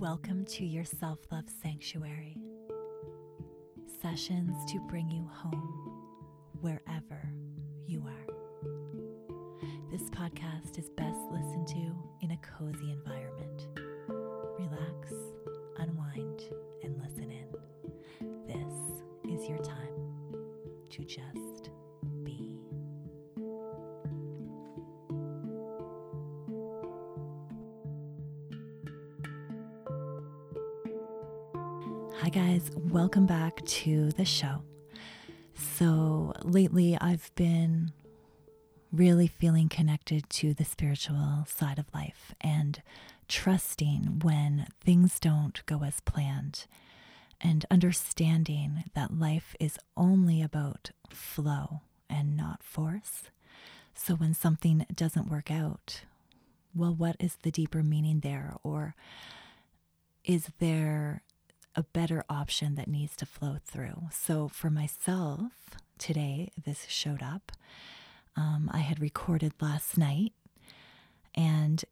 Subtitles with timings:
[0.00, 2.34] Welcome to your self love sanctuary.
[4.00, 6.06] Sessions to bring you home
[6.62, 7.30] wherever
[7.86, 8.26] you are.
[9.92, 13.66] This podcast is best listened to in a cozy environment.
[14.58, 15.12] Relax,
[15.76, 16.44] unwind,
[16.82, 18.46] and listen in.
[18.46, 19.76] This is your time
[20.92, 21.39] to just
[32.32, 32.70] Hi, guys.
[32.76, 34.62] Welcome back to the show.
[35.54, 37.90] So, lately I've been
[38.92, 42.80] really feeling connected to the spiritual side of life and
[43.26, 46.66] trusting when things don't go as planned
[47.40, 53.24] and understanding that life is only about flow and not force.
[53.92, 56.02] So, when something doesn't work out,
[56.76, 58.54] well, what is the deeper meaning there?
[58.62, 58.94] Or
[60.24, 61.22] is there
[61.76, 64.08] a better option that needs to flow through.
[64.12, 65.52] So for myself,
[65.98, 67.52] today this showed up.
[68.36, 70.32] Um, I had recorded last night
[71.34, 71.84] and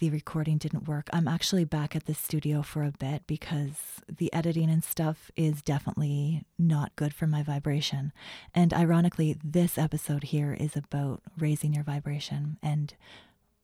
[0.00, 1.08] the recording didn't work.
[1.12, 5.62] I'm actually back at the studio for a bit because the editing and stuff is
[5.62, 8.12] definitely not good for my vibration.
[8.54, 12.94] And ironically, this episode here is about raising your vibration and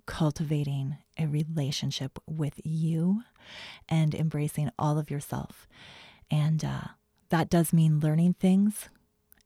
[0.08, 3.22] cultivating a relationship with you
[3.88, 5.68] and embracing all of yourself.
[6.30, 6.88] And uh,
[7.28, 8.88] that does mean learning things.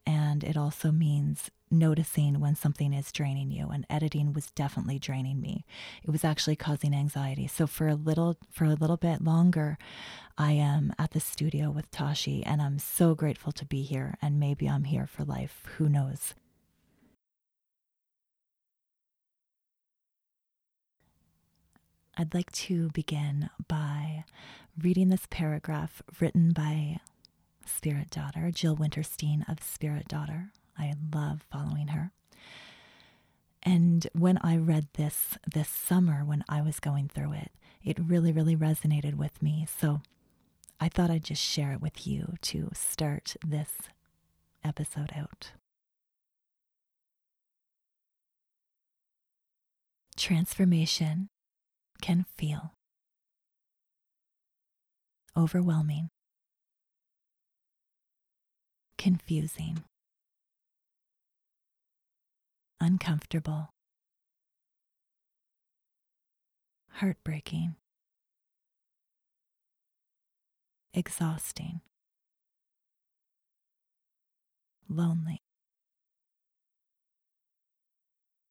[0.05, 3.67] And it also means noticing when something is draining you.
[3.69, 5.65] And editing was definitely draining me.
[6.01, 7.47] It was actually causing anxiety.
[7.47, 9.77] So for a little for a little bit longer,
[10.37, 14.15] I am at the studio with Tashi and I'm so grateful to be here.
[14.21, 15.63] And maybe I'm here for life.
[15.77, 16.35] Who knows?
[22.15, 24.25] I'd like to begin by
[24.79, 26.99] reading this paragraph written by
[27.65, 30.51] Spirit Daughter, Jill Wintersteen of Spirit Daughter.
[30.77, 32.11] I love following her.
[33.63, 37.51] And when I read this this summer, when I was going through it,
[37.83, 39.65] it really, really resonated with me.
[39.79, 40.01] So
[40.79, 43.71] I thought I'd just share it with you to start this
[44.63, 45.51] episode out.
[50.15, 51.29] Transformation
[52.03, 52.73] can feel
[55.37, 56.09] overwhelming,
[58.97, 59.85] confusing,
[62.81, 63.69] uncomfortable,
[66.95, 67.75] heartbreaking,
[70.93, 71.79] exhausting,
[74.89, 75.41] lonely,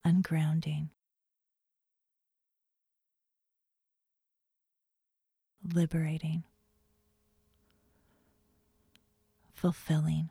[0.06, 0.88] ungrounding.
[5.64, 6.44] Liberating,
[9.54, 10.30] fulfilling.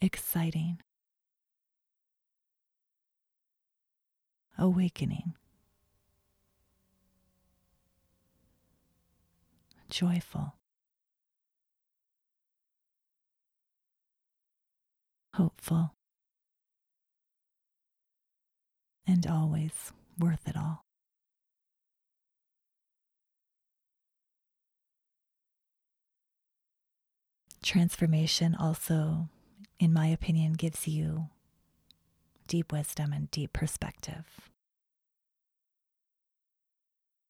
[0.00, 0.78] Exciting,
[4.56, 5.34] awakening,
[9.90, 10.54] joyful,
[15.34, 15.94] hopeful,
[19.04, 20.84] and always worth it all.
[27.62, 29.28] Transformation also,
[29.78, 31.28] in my opinion, gives you
[32.46, 34.24] deep wisdom and deep perspective.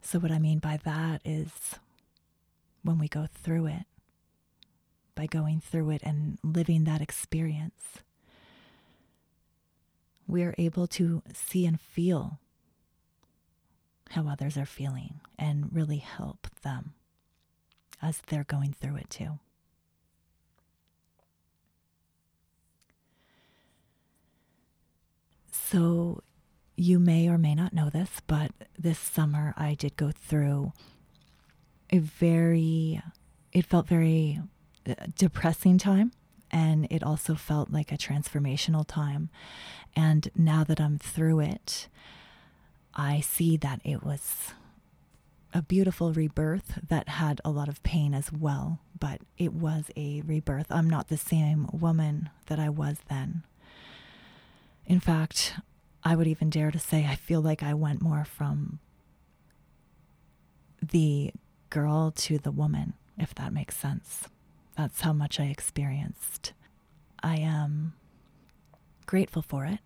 [0.01, 1.75] So, what I mean by that is
[2.83, 3.85] when we go through it,
[5.15, 7.99] by going through it and living that experience,
[10.27, 12.39] we are able to see and feel
[14.11, 16.95] how others are feeling and really help them
[18.01, 19.39] as they're going through it too.
[25.51, 26.23] So,
[26.77, 30.73] you may or may not know this, but this summer I did go through
[31.91, 33.03] a very,
[33.53, 34.41] it felt very
[34.89, 36.13] uh, depressing time.
[36.51, 39.29] And it also felt like a transformational time.
[39.95, 41.89] And now that I'm through it,
[42.99, 44.55] I see that it was
[45.55, 50.21] a beautiful rebirth that had a lot of pain as well, but it was a
[50.23, 50.67] rebirth.
[50.69, 53.45] I'm not the same woman that I was then.
[54.85, 55.55] In fact,
[56.03, 58.81] I would even dare to say I feel like I went more from
[60.83, 61.33] the
[61.71, 64.25] girl to the woman, if that makes sense.
[64.77, 66.53] That's how much I experienced.
[67.23, 67.95] I am
[69.07, 69.79] grateful for it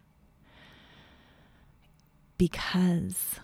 [2.43, 3.39] because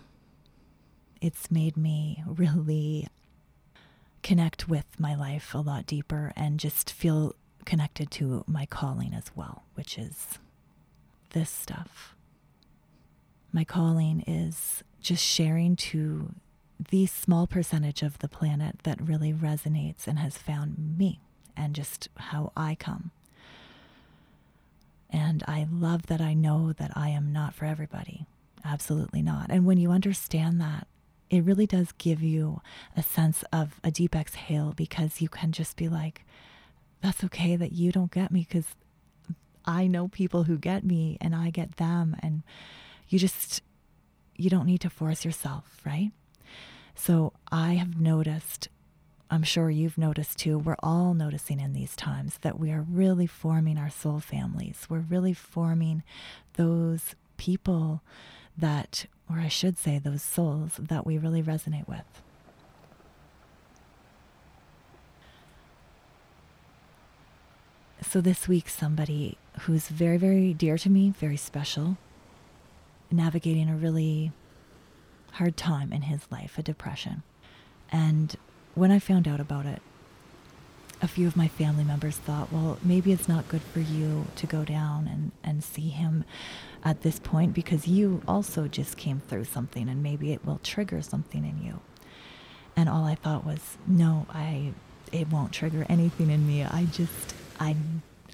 [1.21, 3.07] it's made me really
[4.23, 9.31] connect with my life a lot deeper and just feel connected to my calling as
[9.37, 10.37] well, which is
[11.29, 12.13] this stuff.
[13.53, 16.35] My calling is just sharing to
[16.89, 21.21] the small percentage of the planet that really resonates and has found me
[21.55, 23.11] and just how I come.
[25.09, 28.25] And I love that I know that I am not for everybody.
[28.65, 29.47] Absolutely not.
[29.49, 30.87] And when you understand that,
[31.29, 32.61] it really does give you
[32.97, 36.25] a sense of a deep exhale because you can just be like,
[37.01, 38.75] that's okay that you don't get me because
[39.65, 42.15] I know people who get me and I get them.
[42.21, 42.43] And
[43.07, 43.61] you just,
[44.35, 46.11] you don't need to force yourself, right?
[46.95, 48.67] So I have noticed,
[49.29, 53.27] I'm sure you've noticed too, we're all noticing in these times that we are really
[53.27, 54.87] forming our soul families.
[54.89, 56.03] We're really forming
[56.53, 58.01] those people
[58.59, 62.21] that, or I should say, those souls that we really resonate with.
[68.01, 71.97] So this week, somebody who's very, very dear to me, very special,
[73.11, 74.31] navigating a really
[75.33, 77.23] hard time in his life, a depression.
[77.91, 78.35] And
[78.73, 79.81] when I found out about it,
[81.01, 84.45] a few of my family members thought, well, maybe it's not good for you to
[84.45, 86.25] go down and, and see him
[86.83, 91.01] at this point because you also just came through something and maybe it will trigger
[91.01, 91.79] something in you.
[92.75, 94.73] And all I thought was, no, I
[95.11, 96.63] it won't trigger anything in me.
[96.63, 97.75] I just I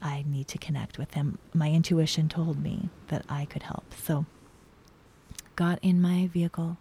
[0.01, 1.39] I need to connect with him.
[1.53, 3.93] My intuition told me that I could help.
[3.93, 4.25] So
[5.55, 6.77] got in my vehicle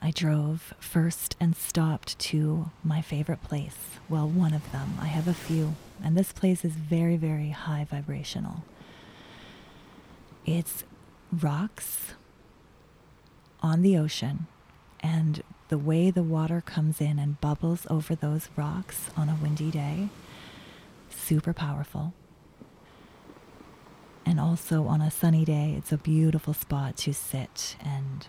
[0.00, 3.98] I drove first and stopped to my favorite place.
[4.08, 4.94] Well, one of them.
[5.00, 5.74] I have a few.
[6.02, 8.62] And this place is very, very high vibrational.
[10.46, 10.84] It's
[11.32, 12.14] rocks
[13.60, 14.46] on the ocean,
[15.00, 19.70] and the way the water comes in and bubbles over those rocks on a windy
[19.70, 20.08] day,
[21.10, 22.14] super powerful.
[24.24, 28.26] And also on a sunny day, it's a beautiful spot to sit and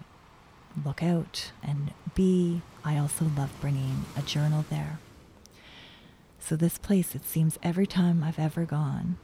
[0.85, 2.61] look out and be.
[2.83, 4.99] I also love bringing a journal there.
[6.39, 9.17] So, this place, it seems every time I've ever gone,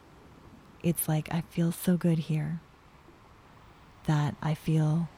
[0.83, 2.59] it's like I feel so good here
[4.06, 5.09] that I feel,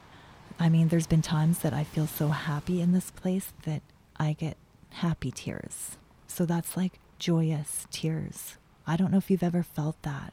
[0.58, 3.82] I mean, there's been times that I feel so happy in this place that
[4.16, 4.56] I get
[4.90, 5.98] happy tears.
[6.26, 8.56] So, that's like joyous tears.
[8.86, 10.32] I don't know if you've ever felt that,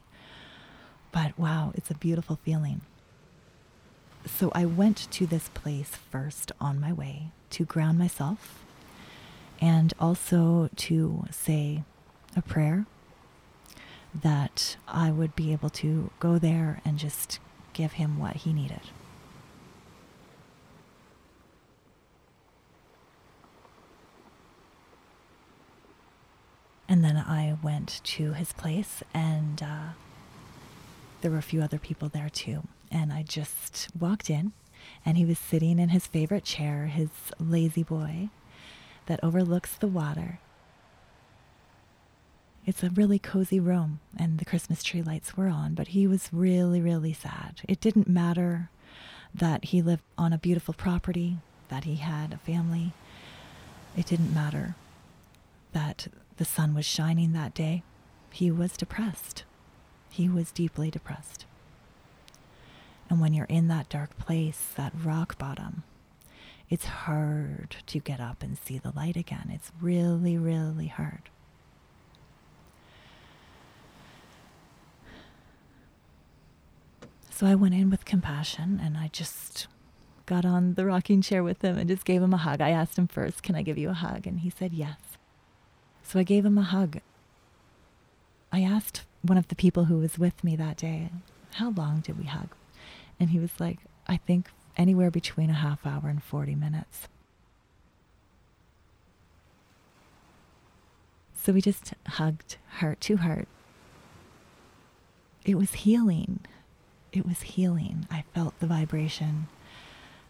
[1.12, 2.80] but wow, it's a beautiful feeling.
[4.26, 8.64] So I went to this place first on my way to ground myself
[9.60, 11.84] and also to say
[12.34, 12.86] a prayer
[14.14, 17.38] that I would be able to go there and just
[17.72, 18.80] give him what he needed.
[26.88, 29.88] And then I went to his place, and uh,
[31.20, 34.52] there were a few other people there too and I just walked in,
[35.04, 38.28] and he was sitting in his favorite chair, his La-Z-Boy,
[39.06, 40.40] that overlooks the water.
[42.64, 46.28] It's a really cozy room, and the Christmas tree lights were on, but he was
[46.32, 47.60] really, really sad.
[47.68, 48.70] It didn't matter
[49.32, 52.92] that he lived on a beautiful property, that he had a family.
[53.96, 54.74] It didn't matter
[55.72, 56.08] that
[56.38, 57.82] the sun was shining that day.
[58.32, 59.44] He was depressed.
[60.10, 61.44] He was deeply depressed.
[63.08, 65.84] And when you're in that dark place, that rock bottom,
[66.68, 69.50] it's hard to get up and see the light again.
[69.52, 71.30] It's really, really hard.
[77.30, 79.66] So I went in with compassion and I just
[80.24, 82.60] got on the rocking chair with him and just gave him a hug.
[82.60, 84.26] I asked him first, Can I give you a hug?
[84.26, 84.96] And he said yes.
[86.02, 87.00] So I gave him a hug.
[88.50, 91.10] I asked one of the people who was with me that day,
[91.54, 92.48] How long did we hug?
[93.18, 97.08] And he was like, I think anywhere between a half hour and 40 minutes.
[101.34, 103.48] So we just hugged heart to heart.
[105.44, 106.40] It was healing.
[107.12, 108.06] It was healing.
[108.10, 109.46] I felt the vibration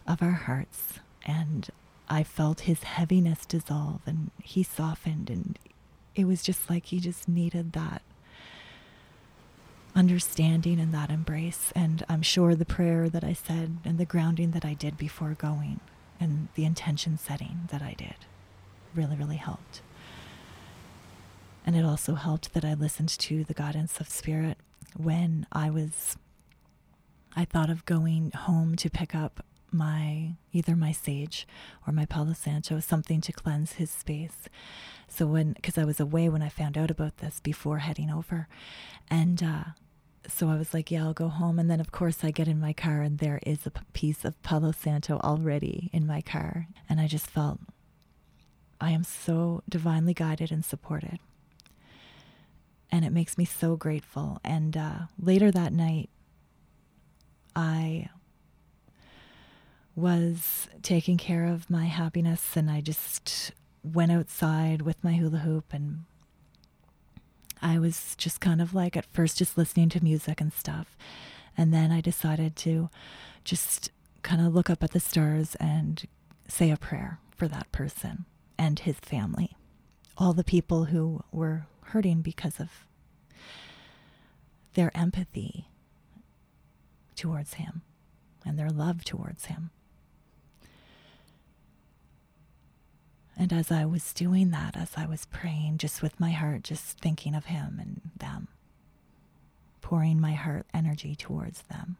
[0.07, 1.67] of our hearts and
[2.07, 5.59] I felt his heaviness dissolve and he softened and
[6.15, 8.01] it was just like he just needed that
[9.97, 11.73] understanding and that embrace.
[11.75, 15.35] And I'm sure the prayer that I said and the grounding that I did before
[15.37, 15.79] going
[16.19, 18.15] and the intention setting that I did
[18.95, 19.81] really, really helped.
[21.65, 24.57] And it also helped that I listened to the guidance of spirit
[24.95, 26.15] when I was,
[27.35, 31.45] I thought of going home to pick up my either my sage
[31.85, 34.47] or my Palo Santo, something to cleanse his space.
[35.09, 38.47] So when, because I was away when I found out about this before heading over,
[39.09, 39.63] and uh,
[40.27, 41.59] so I was like, yeah, I'll go home.
[41.59, 44.41] And then of course I get in my car and there is a piece of
[44.43, 47.59] Palo Santo already in my car, and I just felt
[48.79, 51.19] I am so divinely guided and supported.
[52.91, 54.39] And it makes me so grateful.
[54.43, 56.09] And uh, later that night,
[57.55, 58.09] I
[59.95, 63.51] was taking care of my happiness and I just
[63.83, 66.03] went outside with my hula hoop and
[67.61, 70.97] I was just kind of like at first just listening to music and stuff.
[71.57, 72.89] And then I decided to
[73.43, 76.05] just kind of look up at the stars and
[76.47, 78.25] say a prayer for that person
[78.57, 79.55] and his family.
[80.17, 82.69] All the people who were hurting because of
[84.73, 85.67] their empathy
[87.15, 87.81] towards him
[88.45, 89.71] and their love towards him.
[93.37, 96.97] And as I was doing that, as I was praying, just with my heart, just
[96.99, 98.47] thinking of him and them,
[99.81, 101.97] pouring my heart energy towards them,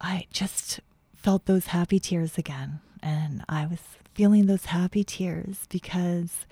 [0.00, 0.80] I just
[1.16, 2.80] felt those happy tears again.
[3.02, 3.80] And I was
[4.14, 6.46] feeling those happy tears because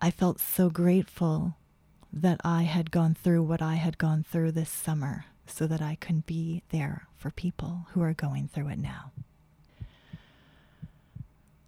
[0.00, 1.56] I felt so grateful
[2.12, 5.96] that I had gone through what I had gone through this summer so that I
[6.00, 9.12] can be there for people who are going through it now.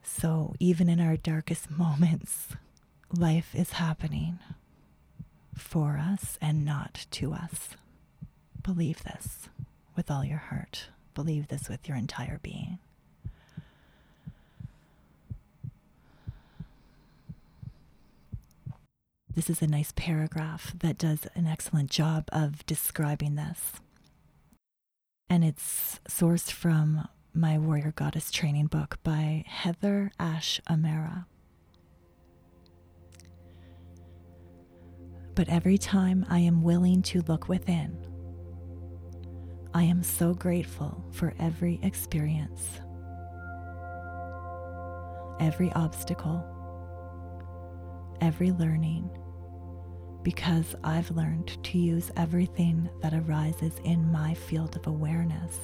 [0.08, 2.54] So, even in our darkest moments,
[3.12, 4.38] life is happening
[5.54, 7.70] for us and not to us.
[8.62, 9.48] Believe this
[9.96, 10.88] with all your heart.
[11.14, 12.78] Believe this with your entire being.
[19.34, 23.72] This is a nice paragraph that does an excellent job of describing this.
[25.28, 31.26] And it's sourced from my Warrior Goddess training book by Heather Ash Amara.
[35.34, 37.94] But every time I am willing to look within,
[39.74, 42.80] I am so grateful for every experience,
[45.38, 46.42] every obstacle,
[48.22, 49.10] every learning
[50.22, 55.58] because I've learned to use everything that arises in my field of awareness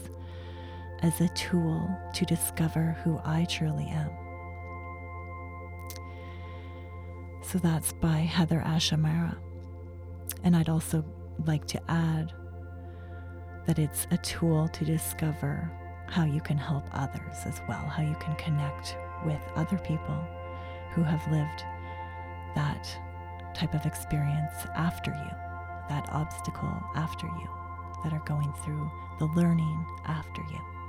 [1.03, 4.11] as a tool to discover who I truly am.
[7.43, 9.37] So that's by Heather Ash Amara.
[10.45, 11.05] And I'd also
[11.45, 12.33] like to add
[13.67, 15.71] that it's a tool to discover
[16.09, 20.27] how you can help others as well, how you can connect with other people
[20.93, 21.65] who have lived
[22.55, 22.89] that
[23.55, 25.37] type of experience after you,
[25.89, 27.49] that obstacle after you,
[28.05, 30.82] that are going through the learning after you.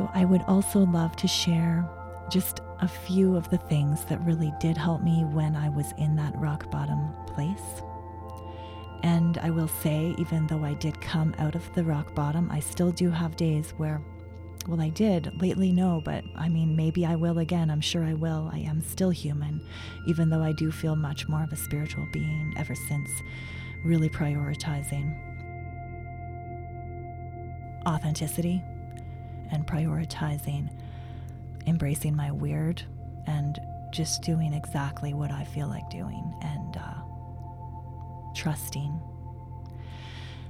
[0.00, 1.86] So, I would also love to share
[2.30, 6.16] just a few of the things that really did help me when I was in
[6.16, 7.82] that rock bottom place.
[9.02, 12.60] And I will say, even though I did come out of the rock bottom, I
[12.60, 14.00] still do have days where
[14.66, 15.38] well, I did.
[15.42, 17.70] Lately, no, but I mean, maybe I will again.
[17.70, 18.48] I'm sure I will.
[18.50, 19.60] I am still human,
[20.06, 23.10] even though I do feel much more of a spiritual being ever since
[23.84, 25.14] really prioritizing
[27.86, 28.62] authenticity
[29.52, 30.70] and prioritizing
[31.66, 32.82] embracing my weird
[33.26, 33.58] and
[33.92, 39.00] just doing exactly what I feel like doing and uh, trusting.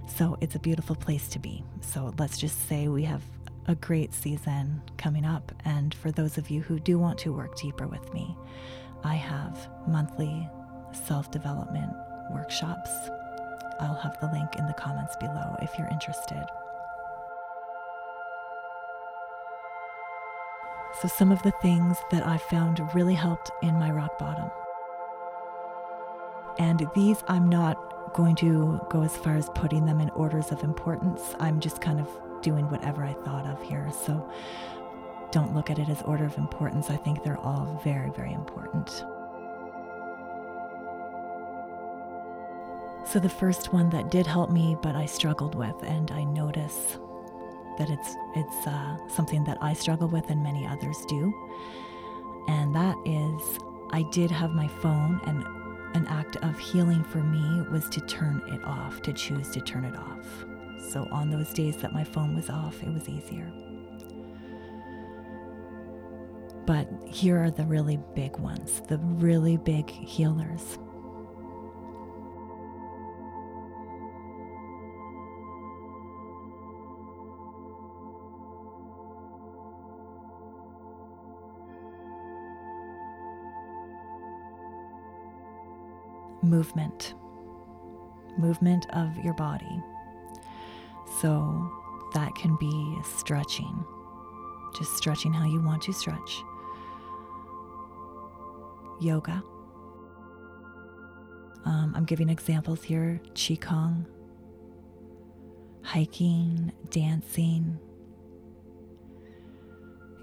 [0.06, 1.62] So it's a beautiful place to be.
[1.80, 3.22] So let's just say we have
[3.66, 5.52] a great season coming up.
[5.64, 8.36] And for those of you who do want to work deeper with me,
[9.04, 10.48] I have monthly
[11.06, 11.92] self development
[12.32, 12.90] workshops.
[13.80, 16.44] I'll have the link in the comments below if you're interested.
[21.00, 24.50] So, some of the things that I found really helped in my rock bottom.
[26.58, 30.62] And these I'm not going to go as far as putting them in orders of
[30.62, 31.34] importance.
[31.38, 32.08] I'm just kind of
[32.42, 33.90] doing whatever I thought of here.
[34.04, 34.30] So
[35.30, 36.90] don't look at it as order of importance.
[36.90, 38.88] I think they're all very, very important.
[43.06, 46.98] So the first one that did help me, but I struggled with, and I notice
[47.80, 51.34] that it's it's uh, something that I struggle with and many others do,
[52.46, 53.58] and that is
[53.90, 55.44] I did have my phone, and
[55.96, 59.84] an act of healing for me was to turn it off, to choose to turn
[59.84, 60.26] it off.
[60.92, 63.50] So on those days that my phone was off, it was easier.
[66.66, 70.78] But here are the really big ones, the really big healers.
[86.42, 87.14] Movement,
[88.38, 89.82] movement of your body.
[91.20, 91.70] So
[92.14, 93.84] that can be stretching,
[94.76, 96.42] just stretching how you want to stretch,
[99.00, 99.42] yoga.
[101.64, 104.06] Um, I'm giving examples here Qigong,
[105.82, 107.78] hiking, dancing.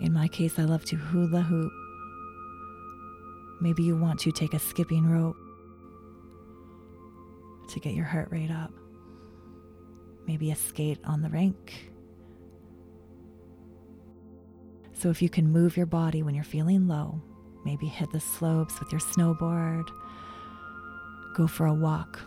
[0.02, 1.72] In my case, I love to hula hoop.
[3.62, 5.36] Maybe you want to take a skipping rope
[7.78, 8.72] to get your heart rate up.
[10.26, 11.92] Maybe a skate on the rink.
[14.94, 17.22] So, if you can move your body when you're feeling low,
[17.64, 19.88] maybe hit the slopes with your snowboard,
[21.36, 22.20] go for a walk.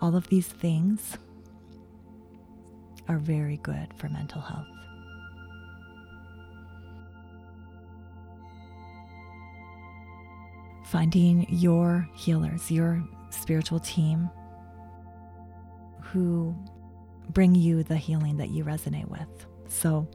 [0.00, 1.16] All of these things
[3.06, 4.66] are very good for mental health.
[10.86, 14.28] Finding your healers, your spiritual team
[16.12, 16.54] who
[17.30, 19.46] bring you the healing that you resonate with.
[19.68, 20.08] So,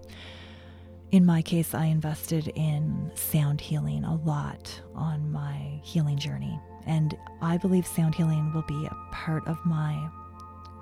[1.11, 6.59] in my case, I invested in sound healing a lot on my healing journey.
[6.87, 10.09] And I believe sound healing will be a part of my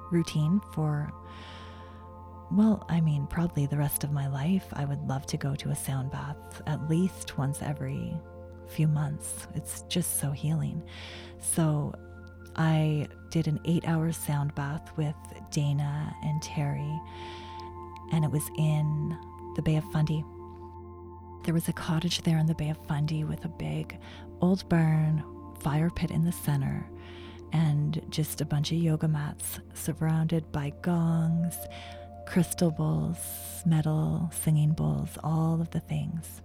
[0.09, 1.11] routine for,
[2.49, 4.65] well, I mean, probably the rest of my life.
[4.71, 8.13] I would love to go to a sound bath at least once every
[8.67, 9.47] few months.
[9.53, 10.81] It's just so healing.
[11.39, 11.93] So
[12.55, 15.15] I did an eight hour sound bath with
[15.51, 16.99] Dana and Terry,
[18.11, 19.17] and it was in
[19.55, 20.23] the Bay of Fundy.
[21.43, 23.97] There was a cottage there in the Bay of Fundy with a big
[24.41, 25.23] old barn,
[25.59, 26.89] fire pit in the center,
[27.53, 31.55] and just a bunch of yoga mats surrounded by gongs,
[32.27, 33.17] crystal bowls,
[33.65, 36.41] metal singing bowls, all of the things,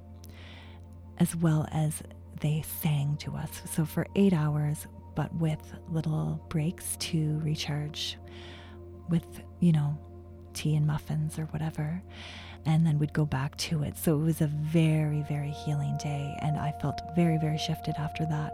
[1.19, 2.03] as well as
[2.41, 3.63] they sang to us.
[3.73, 4.87] So for eight hours,
[5.17, 8.17] but with little breaks to recharge
[9.09, 9.25] with,
[9.59, 9.99] you know,
[10.53, 12.01] tea and muffins or whatever.
[12.65, 13.97] And then we'd go back to it.
[13.97, 16.37] So it was a very, very healing day.
[16.43, 18.53] And I felt very, very shifted after that.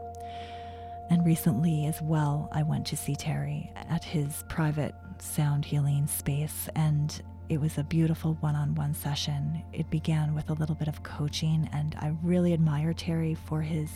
[1.11, 6.69] And recently as well, I went to see Terry at his private sound healing space.
[6.77, 9.63] And it was a beautiful one on one session.
[9.73, 11.69] It began with a little bit of coaching.
[11.73, 13.91] And I really admire Terry for his,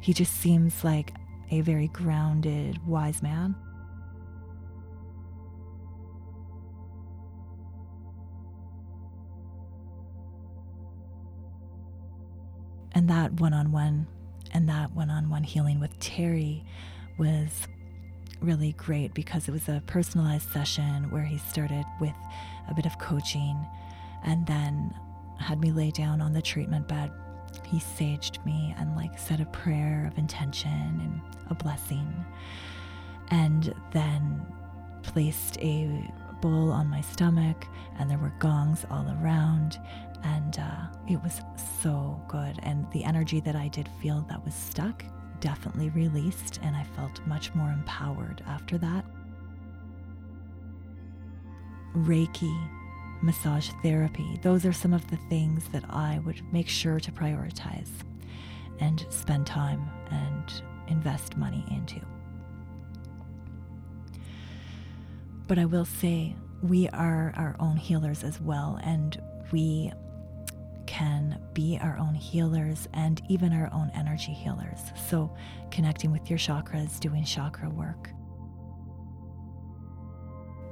[0.00, 1.12] he just seems like
[1.52, 3.54] a very grounded, wise man.
[12.94, 14.06] And that one on one
[14.54, 16.64] and that one on one healing with Terry
[17.18, 17.66] was
[18.40, 22.14] really great because it was a personalized session where he started with
[22.70, 23.56] a bit of coaching
[24.24, 24.94] and then
[25.38, 27.10] had me lay down on the treatment bed.
[27.72, 32.24] He saged me and like said a prayer of intention and a blessing
[33.28, 34.46] and then
[35.02, 36.08] placed a
[36.40, 37.66] bowl on my stomach
[37.98, 39.78] and there were gongs all around
[40.24, 41.40] and uh, it was
[41.82, 42.58] so good.
[42.62, 45.04] And the energy that I did feel that was stuck
[45.40, 49.04] definitely released, and I felt much more empowered after that.
[51.96, 52.56] Reiki,
[53.22, 57.88] massage therapy, those are some of the things that I would make sure to prioritize
[58.80, 62.00] and spend time and invest money into.
[65.46, 69.92] But I will say, we are our own healers as well, and we
[70.86, 74.80] can be our own healers and even our own energy healers.
[75.08, 75.34] So,
[75.70, 78.10] connecting with your chakras, doing chakra work.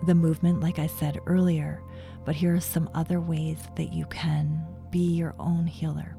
[0.04, 1.82] The movement, like I said earlier,
[2.24, 6.16] but here are some other ways that you can be your own healer.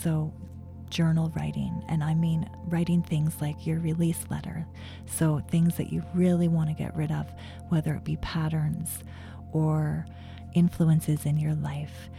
[0.00, 0.32] So,
[0.90, 4.66] journal writing, and I mean writing things like your release letter.
[5.06, 7.26] So, things that you really want to get rid of,
[7.68, 8.98] whether it be patterns
[9.52, 10.06] or
[10.54, 12.10] influences in your life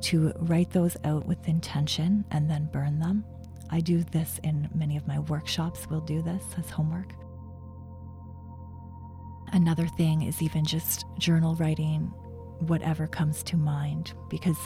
[0.00, 3.24] to write those out with intention and then burn them.
[3.70, 7.12] I do this in many of my workshops, we'll do this as homework.
[9.52, 12.12] Another thing is even just journal writing
[12.60, 14.56] whatever comes to mind because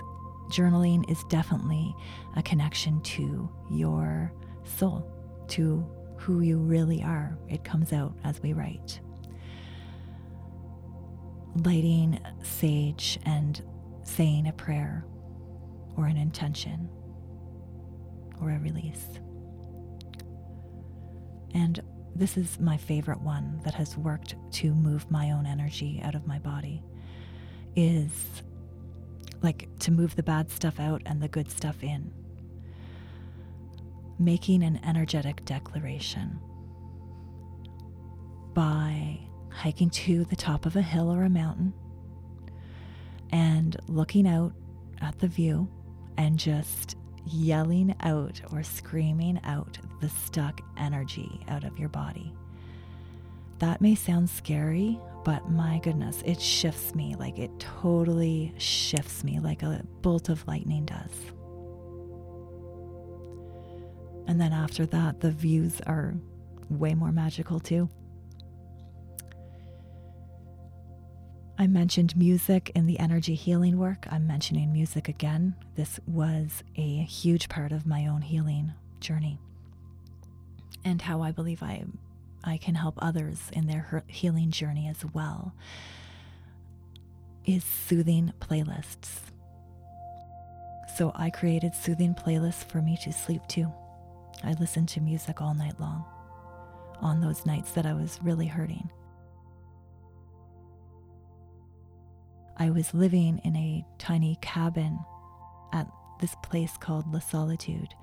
[0.51, 1.95] journaling is definitely
[2.37, 4.33] a connection to your
[4.65, 5.07] soul,
[5.49, 7.37] to who you really are.
[7.49, 9.01] It comes out as we write.
[11.65, 13.63] Lighting sage and
[14.05, 15.05] saying a prayer
[15.97, 16.89] or an intention
[18.41, 19.21] or a release.
[21.55, 21.81] And
[22.15, 26.27] this is my favorite one that has worked to move my own energy out of
[26.27, 26.83] my body
[27.77, 28.43] is
[29.43, 32.13] like to move the bad stuff out and the good stuff in.
[34.19, 36.39] Making an energetic declaration.
[38.55, 39.19] by
[39.51, 41.73] hiking to the top of a hill or a mountain
[43.31, 44.53] and looking out
[45.01, 45.69] at the view
[46.17, 46.97] and just
[47.27, 52.35] yelling out or screaming out the stuck energy out of your body.
[53.61, 57.15] That may sound scary, but my goodness, it shifts me.
[57.17, 61.13] Like it totally shifts me like a bolt of lightning does.
[64.27, 66.15] And then after that, the views are
[66.69, 67.89] way more magical too.
[71.59, 74.09] I mentioned music in the energy healing work.
[74.11, 75.55] I'm mentioning music again.
[75.77, 79.39] This was a huge part of my own healing journey
[80.85, 81.85] and how I believe I
[82.45, 85.55] I can help others in their healing journey as well
[87.45, 89.21] is soothing playlists.
[90.97, 93.73] So I created soothing playlists for me to sleep to.
[94.45, 96.05] I listened to music all night long
[97.01, 98.91] on those nights that I was really hurting.
[102.57, 104.99] I was living in a tiny cabin
[105.73, 105.89] at
[106.21, 107.95] this place called La Solitude,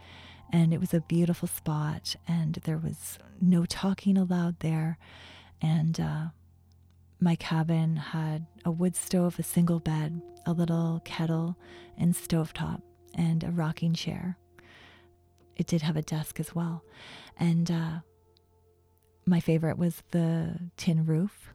[0.52, 4.98] and it was a beautiful spot, and there was no talking allowed there.
[5.62, 6.26] And uh,
[7.20, 11.58] my cabin had a wood stove, a single bed, a little kettle
[11.98, 12.82] and stovetop,
[13.14, 14.38] and a rocking chair.
[15.56, 16.84] It did have a desk as well.
[17.38, 18.00] And uh,
[19.26, 21.54] my favorite was the tin roof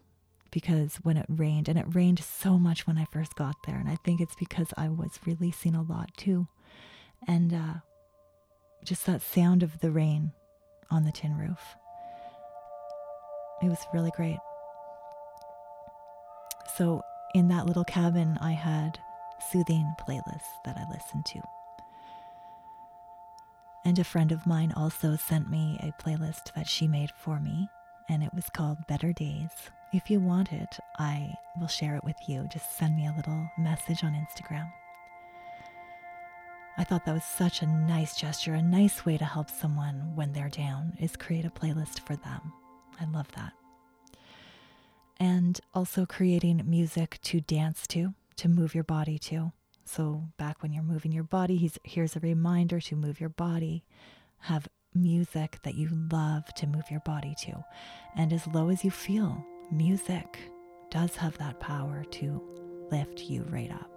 [0.50, 3.88] because when it rained, and it rained so much when I first got there, and
[3.88, 6.46] I think it's because I was releasing a lot too.
[7.26, 7.74] And uh,
[8.84, 10.32] just that sound of the rain
[10.90, 11.76] on the tin roof.
[13.62, 14.38] It was really great.
[16.76, 17.02] So,
[17.34, 18.98] in that little cabin, I had
[19.50, 21.40] soothing playlists that I listened to.
[23.84, 27.68] And a friend of mine also sent me a playlist that she made for me,
[28.08, 32.16] and it was called Better Days if you want it, I will share it with
[32.26, 32.48] you.
[32.52, 34.68] Just send me a little message on Instagram.
[36.76, 40.32] I thought that was such a nice gesture, a nice way to help someone when
[40.32, 42.52] they're down, is create a playlist for them.
[43.00, 43.52] I love that.
[45.18, 49.52] And also creating music to dance to, to move your body to.
[49.84, 53.84] So, back when you're moving your body, here's a reminder to move your body.
[54.40, 57.64] Have music that you love to move your body to,
[58.16, 60.38] and as low as you feel, music
[60.90, 62.42] does have that power to
[62.90, 63.93] lift you right up.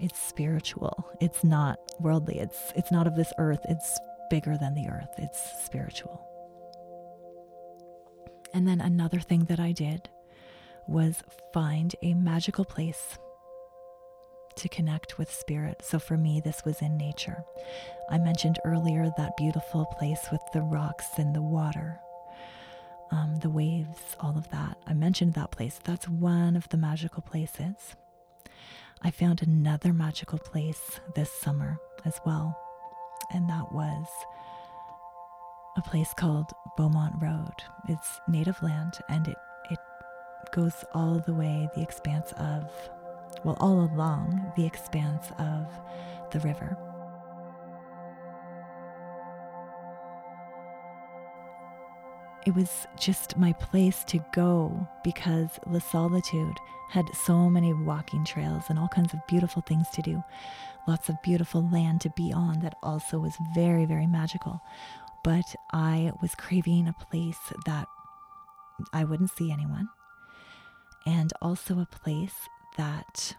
[0.00, 1.08] It's spiritual.
[1.20, 2.38] It's not worldly.
[2.38, 3.60] It's it's not of this earth.
[3.68, 3.98] It's
[4.30, 5.10] bigger than the earth.
[5.18, 6.22] It's spiritual.
[8.52, 10.08] And then another thing that I did
[10.86, 13.18] was find a magical place
[14.56, 15.82] to connect with spirit.
[15.82, 17.44] So for me, this was in nature.
[18.10, 22.00] I mentioned earlier that beautiful place with the rocks and the water
[23.10, 24.76] um, the waves, all of that.
[24.86, 25.78] I mentioned that place.
[25.84, 27.94] That's one of the magical places.
[29.02, 32.58] I found another magical place this summer as well,
[33.32, 34.06] and that was
[35.76, 37.54] a place called Beaumont Road.
[37.88, 39.36] It's native land and it,
[39.70, 39.78] it
[40.52, 42.70] goes all the way the expanse of,
[43.44, 45.66] well, all along the expanse of
[46.32, 46.76] the river.
[52.46, 56.56] It was just my place to go because La Solitude
[56.90, 60.22] had so many walking trails and all kinds of beautiful things to do.
[60.86, 64.60] Lots of beautiful land to be on that also was very, very magical.
[65.24, 67.88] But I was craving a place that
[68.92, 69.88] I wouldn't see anyone,
[71.04, 73.34] and also a place that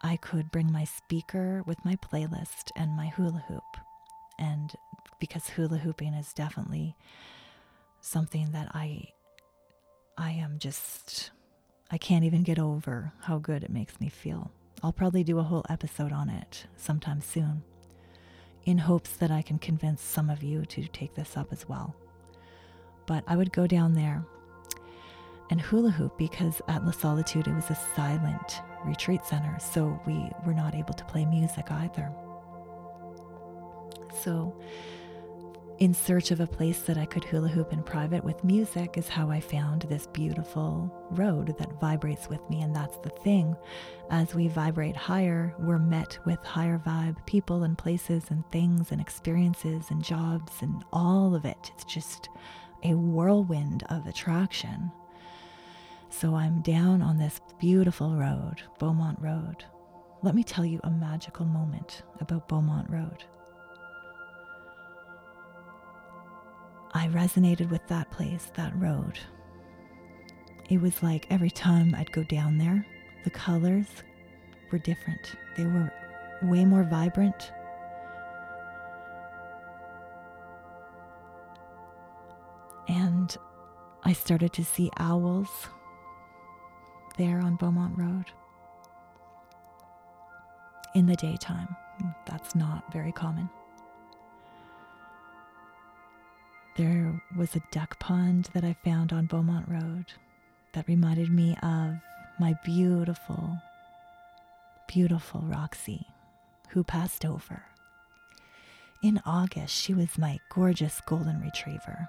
[0.00, 3.76] I could bring my speaker with my playlist and my hula hoop.
[4.38, 4.72] And
[5.20, 6.96] because hula hooping is definitely
[8.02, 9.08] something that I
[10.18, 11.30] I am just
[11.90, 14.50] I can't even get over how good it makes me feel.
[14.82, 17.62] I'll probably do a whole episode on it sometime soon
[18.64, 21.94] in hopes that I can convince some of you to take this up as well.
[23.06, 24.24] But I would go down there
[25.50, 30.28] and hula hoop because at La Solitude it was a silent retreat center, so we
[30.44, 32.10] were not able to play music either.
[34.22, 34.56] So
[35.82, 39.08] in search of a place that I could hula hoop in private with music is
[39.08, 42.62] how I found this beautiful road that vibrates with me.
[42.62, 43.56] And that's the thing.
[44.08, 49.00] As we vibrate higher, we're met with higher vibe people and places and things and
[49.00, 51.72] experiences and jobs and all of it.
[51.74, 52.28] It's just
[52.84, 54.92] a whirlwind of attraction.
[56.10, 59.64] So I'm down on this beautiful road, Beaumont Road.
[60.22, 63.24] Let me tell you a magical moment about Beaumont Road.
[66.94, 69.18] I resonated with that place, that road.
[70.68, 72.86] It was like every time I'd go down there,
[73.24, 73.86] the colors
[74.70, 75.34] were different.
[75.56, 75.92] They were
[76.42, 77.52] way more vibrant.
[82.88, 83.34] And
[84.04, 85.68] I started to see owls
[87.16, 88.26] there on Beaumont Road
[90.94, 91.74] in the daytime.
[92.26, 93.48] That's not very common.
[96.76, 100.06] There was a duck pond that I found on Beaumont Road
[100.72, 101.96] that reminded me of
[102.40, 103.58] my beautiful,
[104.88, 106.06] beautiful Roxy,
[106.70, 107.64] who passed over.
[109.02, 112.08] In August, she was my gorgeous golden retriever,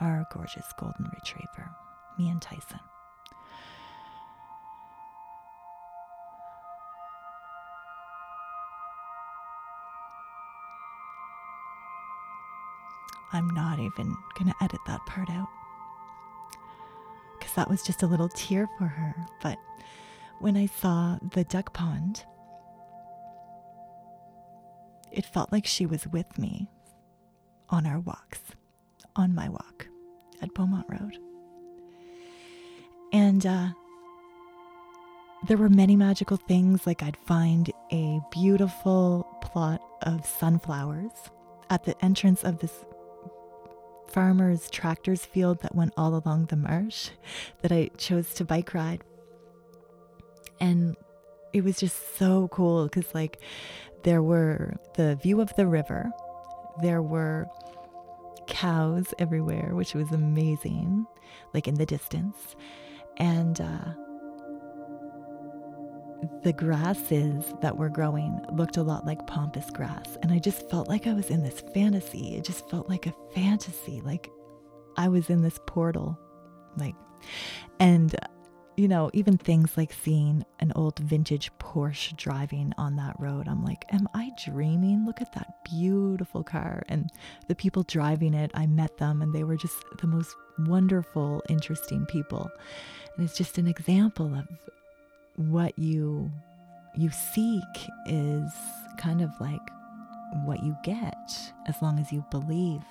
[0.00, 1.70] our gorgeous golden retriever,
[2.18, 2.80] me and Tyson.
[13.32, 15.48] I'm not even going to edit that part out
[17.38, 19.14] because that was just a little tear for her.
[19.42, 19.58] But
[20.38, 22.24] when I saw the duck pond,
[25.12, 26.68] it felt like she was with me
[27.68, 28.40] on our walks,
[29.16, 29.88] on my walk
[30.42, 31.18] at Beaumont Road.
[33.12, 33.68] And uh,
[35.46, 41.10] there were many magical things, like I'd find a beautiful plot of sunflowers
[41.70, 42.84] at the entrance of this
[44.12, 47.10] farmer's tractor's field that went all along the marsh
[47.62, 49.02] that I chose to bike ride.
[50.60, 50.96] And
[51.52, 53.40] it was just so cool because, like,
[54.02, 56.10] there were the view of the river,
[56.82, 57.46] there were
[58.46, 61.06] cows everywhere, which was amazing,
[61.54, 62.56] like in the distance.
[63.16, 63.94] And uh,
[66.42, 70.16] the grasses that were growing looked a lot like pampas grass.
[70.22, 72.34] And I just felt like I was in this fantasy.
[72.36, 74.30] It just felt like a fantasy, like
[74.96, 76.18] I was in this portal.
[76.76, 76.94] Like,
[77.78, 78.14] and,
[78.76, 83.64] you know, even things like seeing an old vintage Porsche driving on that road, I'm
[83.64, 85.04] like, am I dreaming?
[85.06, 86.82] Look at that beautiful car.
[86.88, 87.10] And
[87.48, 92.06] the people driving it, I met them and they were just the most wonderful, interesting
[92.06, 92.50] people.
[93.16, 94.46] And it's just an example of
[95.36, 96.30] what you
[96.96, 98.52] you seek is
[98.98, 99.60] kind of like
[100.44, 102.82] what you get as long as you believe.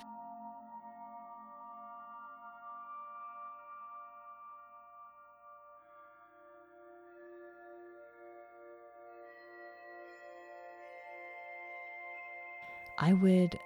[12.98, 13.58] I would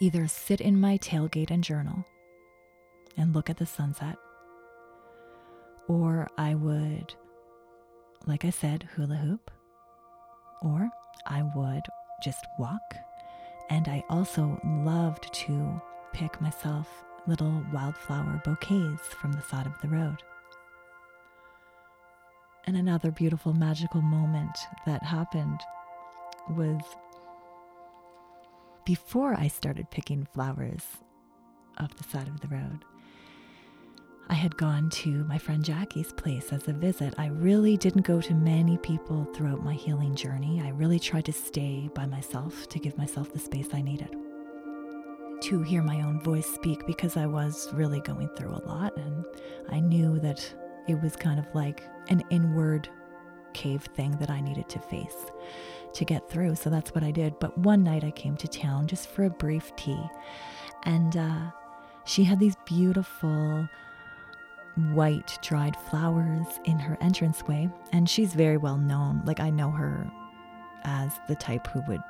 [0.00, 2.04] either sit in my tailgate and journal
[3.16, 4.16] and look at the sunset,
[5.88, 7.14] or I would
[8.26, 9.50] like I said, hula hoop,
[10.62, 10.88] or
[11.26, 11.82] I would
[12.22, 12.80] just walk.
[13.70, 15.80] And I also loved to
[16.12, 16.88] pick myself
[17.26, 20.22] little wildflower bouquets from the side of the road.
[22.66, 25.60] And another beautiful magical moment that happened
[26.50, 26.80] was
[28.84, 30.82] before I started picking flowers
[31.78, 32.84] off the side of the road.
[34.30, 37.14] I had gone to my friend Jackie's place as a visit.
[37.16, 40.60] I really didn't go to many people throughout my healing journey.
[40.62, 44.14] I really tried to stay by myself to give myself the space I needed
[45.40, 49.24] to hear my own voice speak because I was really going through a lot and
[49.70, 50.44] I knew that
[50.88, 52.88] it was kind of like an inward
[53.54, 55.30] cave thing that I needed to face
[55.94, 56.56] to get through.
[56.56, 57.38] So that's what I did.
[57.38, 60.02] But one night I came to town just for a brief tea
[60.84, 61.50] and uh,
[62.04, 63.68] she had these beautiful
[64.94, 69.22] white dried flowers in her entranceway, and she's very well known.
[69.24, 70.10] Like, I know her
[70.84, 72.02] as the type who would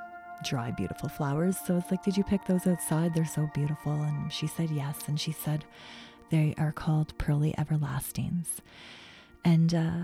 [0.44, 1.57] dry beautiful flowers.
[1.66, 3.14] So it's like, Did you pick those outside?
[3.14, 3.92] They're so beautiful.
[3.92, 4.96] And she said, Yes.
[5.07, 5.64] And she said,
[6.31, 8.46] They are called pearly everlastings.
[9.44, 10.00] And uh,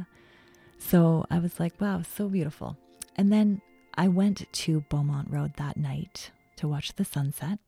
[0.79, 2.77] so I was like, Wow, so beautiful.
[3.17, 3.63] And then
[3.95, 7.59] I went to Beaumont Road that night to watch the sunset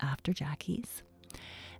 [0.00, 1.02] after Jackie's.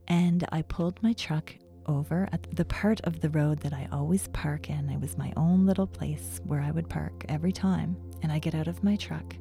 [0.09, 1.55] And I pulled my truck
[1.87, 4.90] over at the part of the road that I always park in.
[4.90, 7.96] It was my own little place where I would park every time.
[8.22, 9.37] And I get out of my truck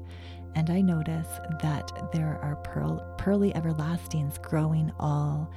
[0.55, 1.27] and I notice
[1.61, 5.51] that there are pearl, pearly everlastings growing all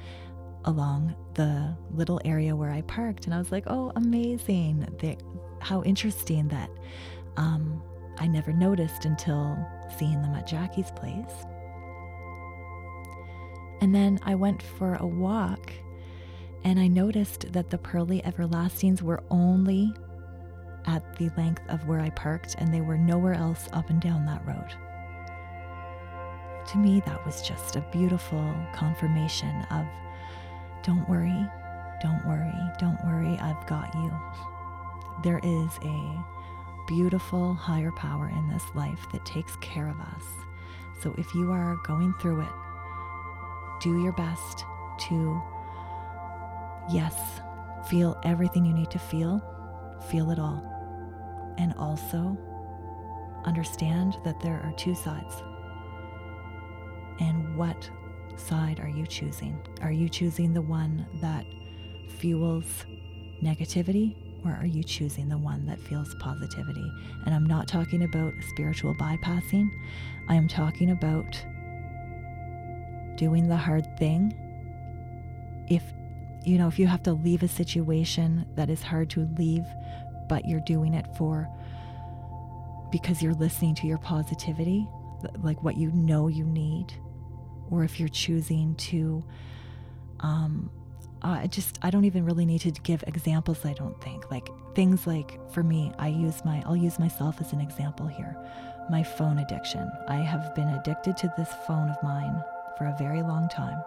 [0.65, 3.25] along the little area where I parked.
[3.25, 4.85] And I was like, oh, amazing.
[4.99, 5.17] They,
[5.61, 6.69] how interesting that
[7.37, 7.81] um,
[8.17, 9.57] I never noticed until
[9.97, 11.45] seeing them at Jackie's place.
[13.81, 15.71] And then I went for a walk
[16.63, 19.93] and I noticed that the pearly everlastings were only
[20.85, 24.25] at the length of where I parked, and they were nowhere else up and down
[24.25, 24.75] that road.
[26.69, 29.85] to me, that was just a beautiful confirmation of
[30.83, 31.47] don't worry,
[32.01, 34.11] don't worry, don't worry, I've got you.
[35.23, 36.23] There is a
[36.87, 40.23] beautiful higher power in this life that takes care of us.
[41.01, 42.53] So if you are going through it,
[43.81, 44.63] do your best
[45.07, 45.41] to,
[46.89, 47.15] yes,
[47.87, 49.41] feel everything you need to feel,
[50.09, 50.63] feel it all.
[51.57, 52.37] And also
[53.45, 55.43] understand that there are two sides.
[57.19, 57.89] And what
[58.37, 59.59] side are you choosing?
[59.81, 61.45] Are you choosing the one that
[62.17, 62.85] fuels
[63.43, 66.91] negativity or are you choosing the one that feels positivity?
[67.25, 69.69] And I'm not talking about spiritual bypassing,
[70.29, 71.43] I am talking about
[73.17, 74.33] doing the hard thing.
[75.69, 75.83] If
[76.45, 79.65] you know, if you have to leave a situation that is hard to leave,
[80.27, 81.49] but you're doing it for
[82.91, 84.87] because you're listening to your positivity,
[85.41, 86.93] like what you know you need,
[87.69, 89.23] or if you're choosing to
[90.21, 90.69] um,
[91.21, 93.65] I just I don't even really need to give examples.
[93.65, 97.53] I don't think like things like for me, I use my I'll use myself as
[97.53, 98.37] an example here.
[98.89, 99.89] My phone addiction.
[100.07, 102.41] I have been addicted to this phone of mine
[102.79, 103.83] for a very long time,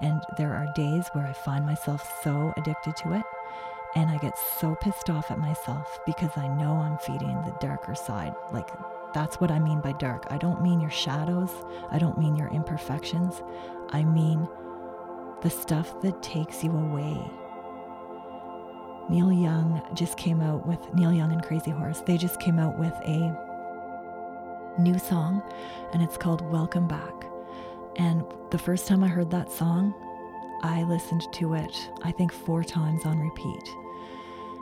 [0.00, 3.24] and there are days where I find myself so addicted to it,
[3.96, 7.94] and I get so pissed off at myself because I know I'm feeding the darker
[7.94, 8.34] side.
[8.52, 8.70] Like
[9.12, 10.26] that's what I mean by dark.
[10.30, 11.50] I don't mean your shadows.
[11.90, 13.42] I don't mean your imperfections.
[13.90, 14.46] I mean
[15.40, 17.18] the stuff that takes you away.
[19.08, 22.02] Neil Young just came out with Neil Young and Crazy Horse.
[22.04, 23.34] They just came out with a
[24.78, 25.42] new song
[25.94, 27.26] and it's called Welcome Back.
[27.96, 29.94] And the first time I heard that song,
[30.62, 33.68] I listened to it, I think, four times on repeat.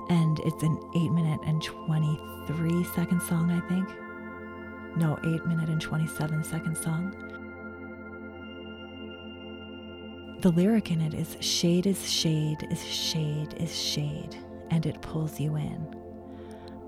[0.09, 3.89] And it's an 8 minute and 23 second song, I think.
[4.97, 7.15] No, 8 minute and 27 second song.
[10.41, 14.37] The lyric in it is shade is shade is shade is shade,
[14.71, 15.97] and it pulls you in.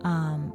[0.02, 0.52] Um,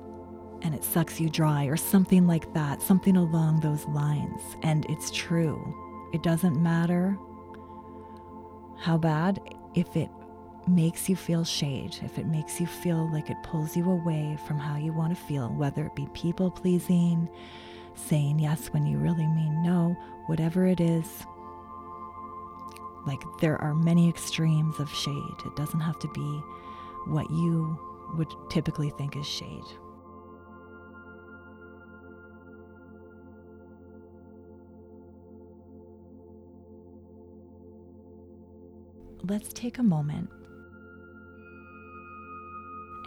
[0.61, 4.41] and it sucks you dry, or something like that, something along those lines.
[4.63, 5.75] And it's true.
[6.13, 7.17] It doesn't matter
[8.77, 9.39] how bad,
[9.75, 10.09] if it
[10.67, 14.59] makes you feel shade, if it makes you feel like it pulls you away from
[14.59, 17.27] how you want to feel, whether it be people pleasing,
[17.95, 19.95] saying yes when you really mean no,
[20.27, 21.25] whatever it is,
[23.07, 25.35] like there are many extremes of shade.
[25.45, 26.41] It doesn't have to be
[27.05, 27.79] what you
[28.15, 29.65] would typically think is shade.
[39.23, 40.29] Let's take a moment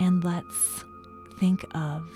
[0.00, 0.84] and let's
[1.38, 2.08] think of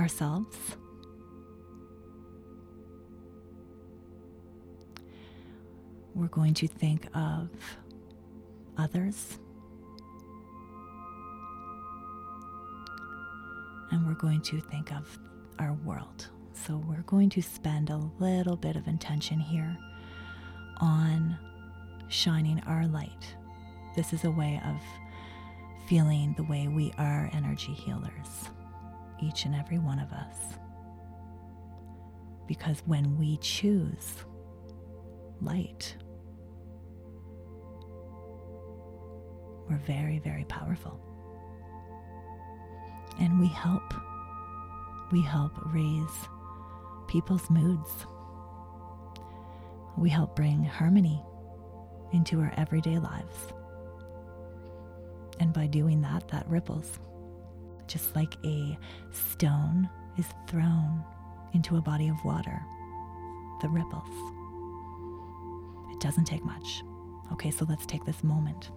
[0.00, 0.76] ourselves
[6.14, 7.48] we're going to think of
[8.78, 9.38] others.
[13.90, 15.18] And we're going to think of
[15.58, 16.28] our world.
[16.52, 19.76] So we're going to spend a little bit of intention here
[20.80, 21.38] on
[22.08, 23.34] shining our light.
[23.96, 24.76] This is a way of
[25.88, 28.50] feeling the way we are energy healers,
[29.22, 30.36] each and every one of us.
[32.46, 34.24] Because when we choose
[35.40, 35.96] light,
[39.68, 41.00] We're very, very powerful.
[43.18, 43.94] And we help.
[45.10, 46.28] We help raise
[47.08, 48.06] people's moods.
[49.96, 51.22] We help bring harmony
[52.12, 53.36] into our everyday lives.
[55.40, 56.98] And by doing that, that ripples.
[57.86, 58.78] Just like a
[59.12, 61.04] stone is thrown
[61.52, 62.60] into a body of water,
[63.62, 64.08] the ripples.
[65.92, 66.82] It doesn't take much.
[67.32, 68.70] Okay, so let's take this moment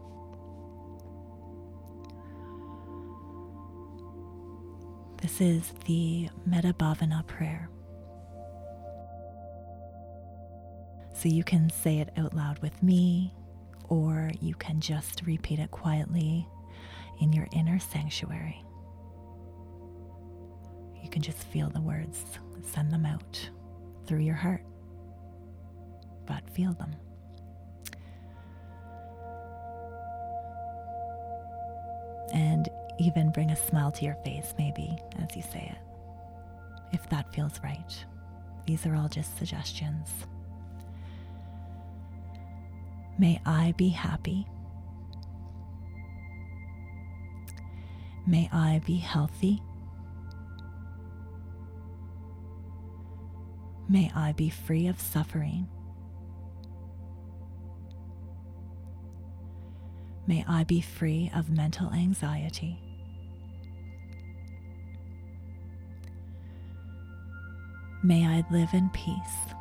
[5.21, 7.69] This is the Metta Bhavana prayer.
[11.27, 13.33] So you can say it out loud with me,
[13.89, 16.47] or you can just repeat it quietly
[17.19, 18.63] in your inner sanctuary.
[21.03, 22.23] You can just feel the words,
[22.73, 23.49] send them out
[24.05, 24.63] through your heart,
[26.25, 26.95] but feel them.
[32.33, 32.69] And
[32.99, 37.59] even bring a smile to your face, maybe, as you say it, if that feels
[37.61, 38.05] right.
[38.65, 40.07] These are all just suggestions.
[43.19, 44.47] May I be happy.
[48.27, 49.61] May I be healthy.
[53.89, 55.67] May I be free of suffering.
[60.27, 62.77] May I be free of mental anxiety.
[68.03, 69.53] May I live in peace.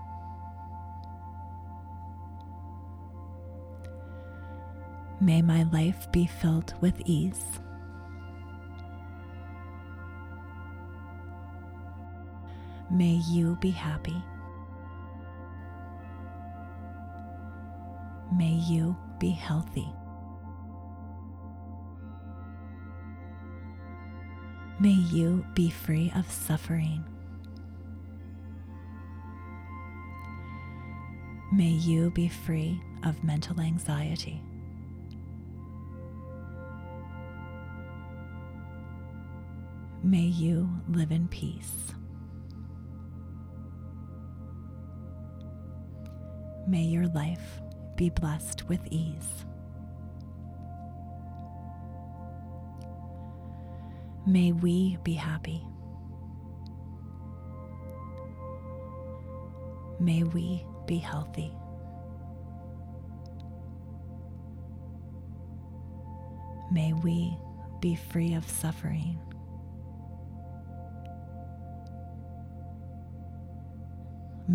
[5.27, 7.59] May my life be filled with ease.
[12.93, 14.23] May you be happy.
[18.33, 19.89] May you be healthy.
[24.79, 27.05] May you be free of suffering.
[31.53, 34.41] May you be free of mental anxiety.
[40.07, 41.93] May you live in peace.
[46.69, 47.61] May your life
[47.97, 49.45] be blessed with ease.
[54.29, 55.61] May we be happy.
[59.99, 61.53] May we be healthy.
[66.71, 67.37] May we
[67.81, 69.19] be free of suffering.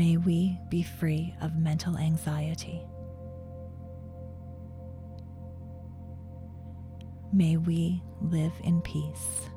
[0.02, 2.82] May we be free of mental anxiety.
[7.32, 9.48] May we live in peace.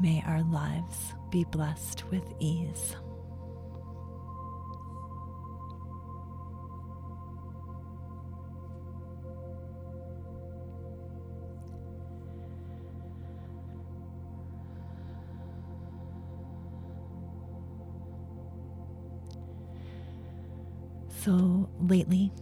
[0.00, 2.94] May our lives be blessed with ease.
[21.28, 22.32] So lately,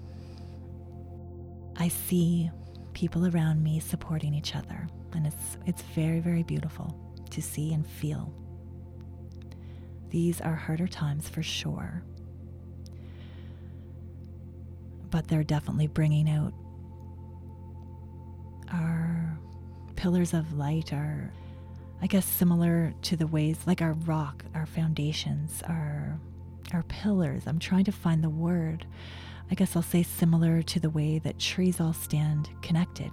[1.74, 2.48] I see
[2.92, 6.96] people around me supporting each other, and it's it's very very beautiful
[7.30, 8.32] to see and feel.
[10.10, 12.04] These are harder times for sure,
[15.10, 16.52] but they're definitely bringing out
[18.72, 19.36] our
[19.96, 21.32] pillars of light, our
[22.00, 26.20] I guess similar to the ways like our rock, our foundations, our
[26.74, 27.44] our pillars.
[27.46, 28.86] I'm trying to find the word.
[29.50, 33.10] I guess I'll say similar to the way that trees all stand connected.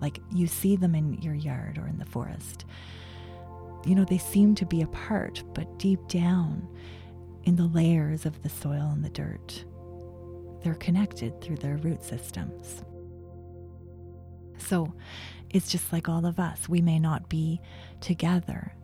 [0.00, 2.64] Like you see them in your yard or in the forest.
[3.84, 6.68] You know, they seem to be apart, but deep down
[7.44, 9.64] in the layers of the soil and the dirt,
[10.62, 12.82] they're connected through their root systems.
[14.58, 14.92] So
[15.50, 16.68] it's just like all of us.
[16.68, 17.60] We may not be
[18.00, 18.74] together,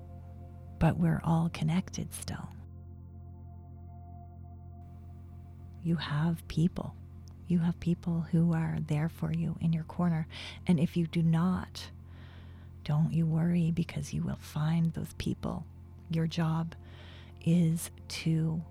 [0.79, 2.49] but we're all connected still.
[5.85, 6.95] You have people.
[7.47, 10.26] You have people who are there for you in your corner.
[10.66, 11.91] And if you do not,
[12.85, 15.64] don't you worry because you will find those people.
[16.11, 16.74] Your job
[17.45, 18.62] is to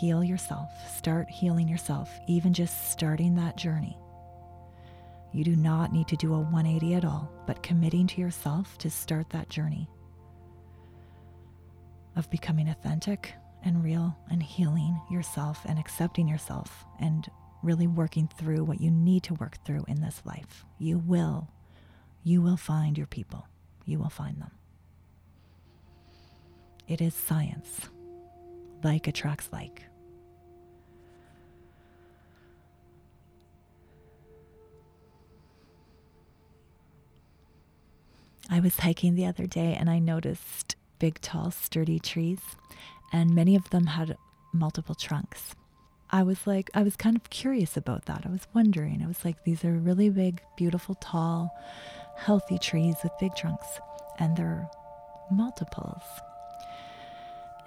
[0.00, 3.96] heal yourself, start healing yourself, even just starting that journey.
[5.32, 8.90] You do not need to do a 180 at all, but committing to yourself to
[8.90, 9.88] start that journey
[12.16, 13.34] of becoming authentic,
[13.64, 17.30] and real and healing yourself and accepting yourself and
[17.62, 20.64] really working through what you need to work through in this life.
[20.78, 21.48] You will,
[22.22, 23.46] you will find your people.
[23.84, 24.50] You will find them.
[26.86, 27.88] It is science.
[28.82, 29.82] Like attracts like.
[38.50, 42.40] I was hiking the other day and I noticed big, tall, sturdy trees
[43.12, 44.16] and many of them had
[44.52, 45.54] multiple trunks.
[46.10, 48.22] I was like, I was kind of curious about that.
[48.24, 49.02] I was wondering.
[49.02, 51.50] I was like, these are really big, beautiful, tall,
[52.16, 53.66] healthy trees with big trunks,
[54.18, 54.68] and they're
[55.30, 56.02] multiples.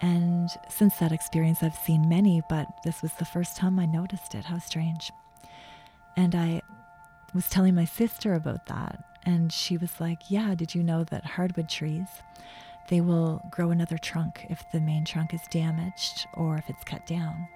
[0.00, 4.34] And since that experience, I've seen many, but this was the first time I noticed
[4.34, 4.44] it.
[4.44, 5.12] How strange.
[6.16, 6.62] And I
[7.32, 11.24] was telling my sister about that, and she was like, Yeah, did you know that
[11.24, 12.08] hardwood trees
[12.88, 17.06] they will grow another trunk if the main trunk is damaged or if it's cut
[17.06, 17.48] down.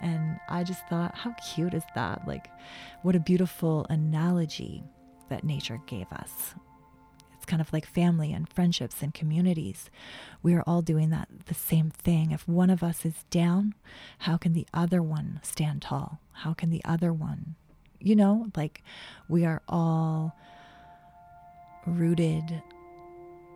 [0.00, 2.26] And I just thought, how cute is that?
[2.26, 2.50] Like,
[3.02, 4.82] what a beautiful analogy
[5.28, 6.54] that nature gave us.
[7.36, 9.90] It's kind of like family and friendships and communities.
[10.42, 12.30] We are all doing that the same thing.
[12.30, 13.74] If one of us is down,
[14.18, 16.20] how can the other one stand tall?
[16.32, 17.56] How can the other one,
[18.00, 18.82] you know, like
[19.28, 20.36] we are all
[21.84, 22.62] rooted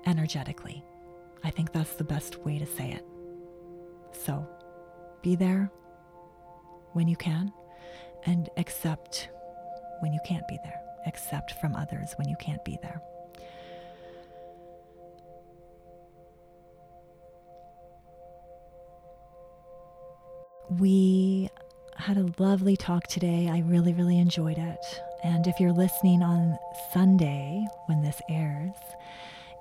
[0.04, 0.84] energetically
[1.46, 3.04] I think that's the best way to say it.
[4.12, 4.44] So
[5.22, 5.70] be there
[6.92, 7.52] when you can
[8.24, 9.28] and accept
[10.00, 10.80] when you can't be there.
[11.06, 13.00] Accept from others when you can't be there.
[20.80, 21.48] We
[21.94, 23.48] had a lovely talk today.
[23.48, 25.00] I really, really enjoyed it.
[25.22, 26.58] And if you're listening on
[26.92, 28.74] Sunday when this airs,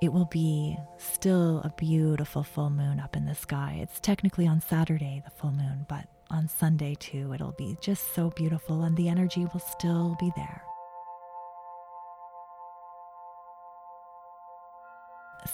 [0.06, 3.80] it will be still a beautiful full moon up in the sky.
[3.82, 8.30] It's technically on Saturday, the full moon, but on Sunday too, it'll be just so
[8.30, 10.62] beautiful and the energy will still be there.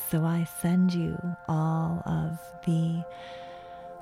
[0.10, 3.06] So I send you all of the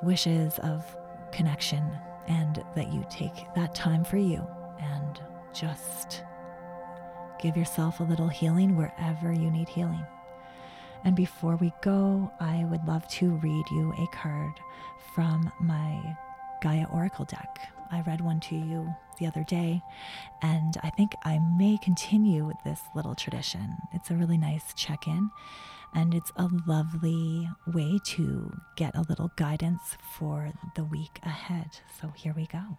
[0.02, 0.84] wishes of
[1.32, 1.84] connection
[2.28, 4.44] and that you take that time for you
[4.80, 5.22] and
[5.54, 6.24] just
[7.40, 10.06] give yourself a little healing wherever you need healing.
[11.04, 14.54] And before we go, I would love to read you a card
[15.16, 16.18] from my
[16.62, 17.60] Gaia Oracle deck.
[17.92, 19.82] I read one to you the other day,
[20.42, 23.78] and I think I may continue with this little tradition.
[23.94, 25.32] It's a really nice check in,
[25.96, 31.80] and it's a lovely way to get a little guidance for the week ahead.
[32.00, 32.78] So here we go.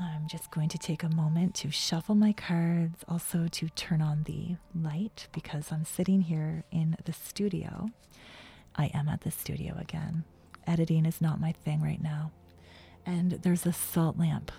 [0.00, 4.24] I'm just going to take a moment to shuffle my cards, also to turn on
[4.24, 7.90] the light because I'm sitting here in the studio.
[8.74, 10.24] I am at the studio again.
[10.66, 12.32] Editing is not my thing right now.
[13.06, 14.50] And there's a salt lamp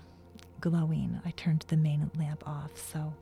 [0.60, 1.20] glowing.
[1.24, 2.78] I turned the main lamp off.
[2.78, 3.14] So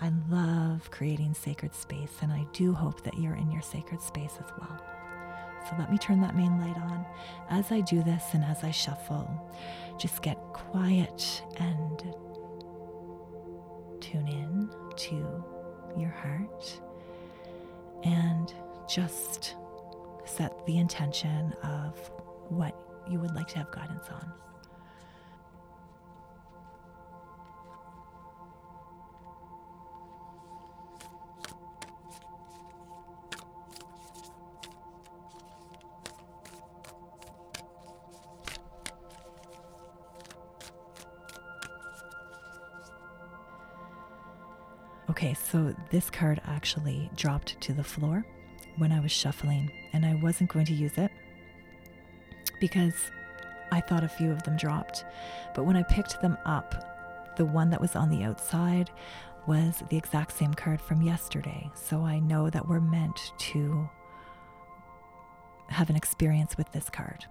[0.00, 4.38] I love creating sacred space, and I do hope that you're in your sacred space
[4.40, 4.80] as well.
[5.68, 7.04] So let me turn that main light on.
[7.50, 9.28] As I do this and as I shuffle,
[9.98, 12.02] just get quiet and
[14.00, 15.44] tune in to
[15.96, 16.80] your heart
[18.04, 18.52] and
[18.88, 19.56] just
[20.24, 21.98] set the intention of
[22.48, 22.74] what
[23.10, 24.32] you would like to have guidance on.
[45.18, 48.24] Okay, so this card actually dropped to the floor
[48.76, 51.10] when I was shuffling, and I wasn't going to use it
[52.60, 52.94] because
[53.72, 55.04] I thought a few of them dropped.
[55.56, 58.92] But when I picked them up, the one that was on the outside
[59.48, 61.68] was the exact same card from yesterday.
[61.74, 63.90] So I know that we're meant to
[65.66, 67.24] have an experience with this card.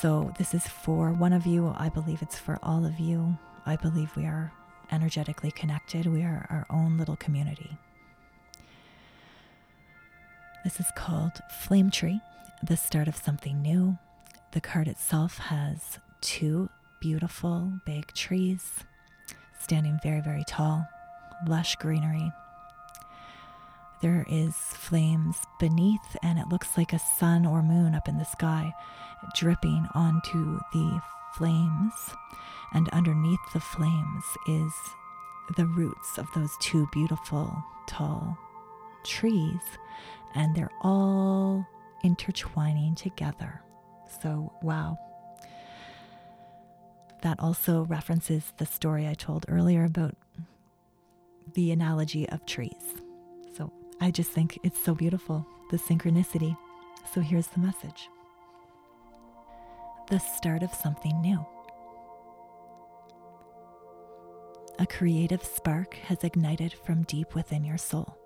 [0.00, 1.72] So this is for one of you.
[1.78, 3.38] I believe it's for all of you.
[3.64, 4.52] I believe we are
[4.90, 6.06] energetically connected.
[6.06, 7.76] We are our own little community.
[10.64, 12.20] This is called Flame Tree,
[12.62, 13.98] the start of something new.
[14.52, 16.70] The card itself has two
[17.00, 18.84] beautiful big trees
[19.60, 20.86] standing very, very tall,
[21.46, 22.32] lush greenery.
[24.02, 28.24] There is flames beneath, and it looks like a sun or moon up in the
[28.24, 28.72] sky
[29.34, 31.00] dripping onto the
[31.36, 31.92] flames
[32.72, 34.72] and underneath the flames is
[35.56, 38.36] the roots of those two beautiful tall
[39.04, 39.62] trees,
[40.34, 41.66] and they're all
[42.02, 43.62] intertwining together.
[44.20, 44.98] So, wow.
[47.22, 50.16] That also references the story I told earlier about
[51.54, 53.02] the analogy of trees.
[53.56, 56.56] So, I just think it's so beautiful, the synchronicity.
[57.14, 58.08] So, here's the message
[60.08, 61.44] the start of something new.
[64.78, 68.16] a creative spark has ignited from deep within your soul.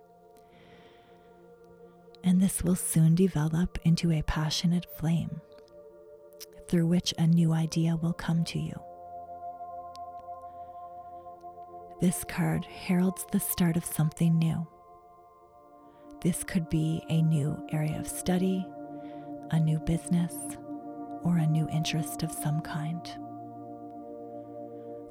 [2.22, 5.40] And this will soon develop into a passionate flame
[6.68, 8.78] through which a new idea will come to you.
[12.00, 14.66] This card heralds the start of something new.
[16.22, 18.66] This could be a new area of study,
[19.50, 20.34] a new business,
[21.22, 23.08] or a new interest of some kind.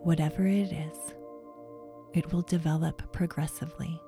[0.01, 1.13] Whatever it is,
[2.13, 4.01] it will develop progressively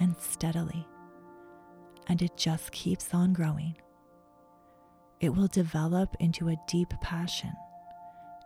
[0.00, 0.86] and steadily,
[2.08, 3.76] and it just keeps on growing.
[5.20, 7.52] It will develop into a deep passion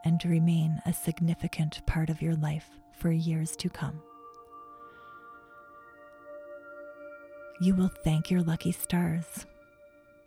[0.04, 4.00] and remain a significant part of your life for years to come.
[7.60, 9.46] You will thank your lucky stars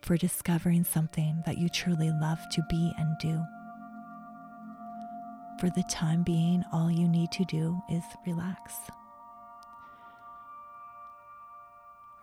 [0.02, 3.42] for discovering something that you truly love to be and do.
[5.58, 8.74] For the time being, all you need to do is relax.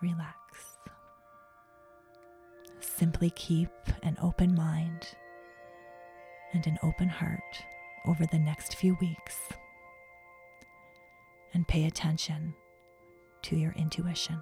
[0.02, 0.78] relax.
[2.80, 3.70] Simply keep
[4.04, 5.08] an open mind
[6.54, 7.64] and an open heart
[8.06, 9.38] over the next few weeks
[11.54, 12.54] and pay attention
[13.44, 14.42] to your intuition.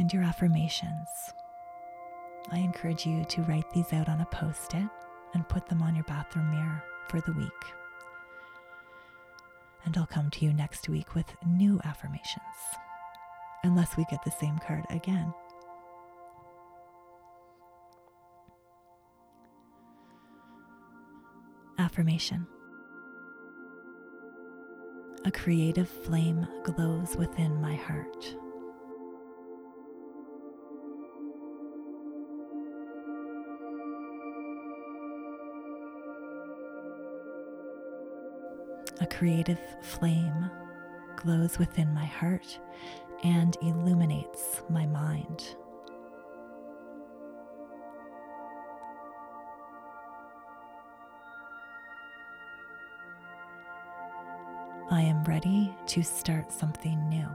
[0.00, 1.08] And your affirmations.
[2.50, 4.88] I encourage you to write these out on a post it
[5.34, 7.50] and put them on your bathroom mirror for the week.
[9.84, 12.40] And I'll come to you next week with new affirmations,
[13.62, 15.34] unless we get the same card again.
[21.78, 22.46] Affirmation
[25.26, 28.34] A creative flame glows within my heart.
[39.10, 40.50] Creative flame
[41.16, 42.58] glows within my heart
[43.22, 45.56] and illuminates my mind.
[54.90, 57.28] I am ready to start something new.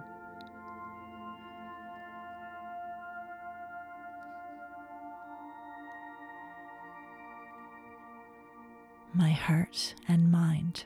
[9.13, 10.83] My heart and mind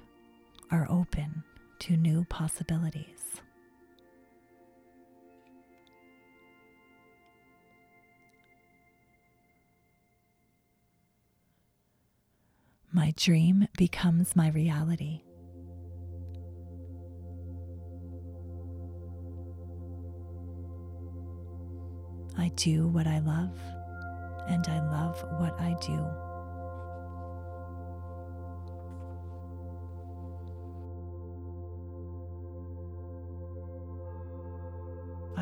[0.71, 1.43] are open
[1.79, 3.41] to new possibilities.
[12.91, 15.21] My dream becomes my reality.
[22.37, 23.57] I do what I love,
[24.47, 26.28] and I love what I do.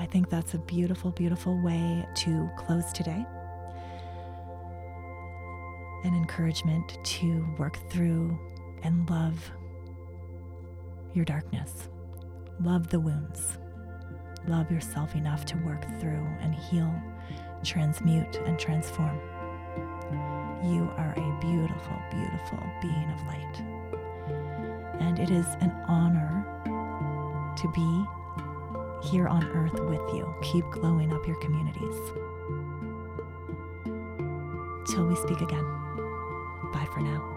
[0.08, 3.26] I think that's a beautiful, beautiful way to close today.
[6.06, 8.40] An encouragement to work through
[8.84, 9.52] and love
[11.14, 11.90] your darkness,
[12.62, 13.58] love the wounds,
[14.48, 16.90] love yourself enough to work through and heal,
[17.66, 19.20] transmute, and transform.
[20.64, 23.60] You are a beautiful, beautiful being of light.
[25.02, 26.46] And it is an honor
[27.58, 28.17] to be
[29.02, 30.34] here on earth with you.
[30.42, 31.96] Keep glowing up your communities.
[34.90, 35.66] Till we speak again.
[36.74, 37.37] Bye for now.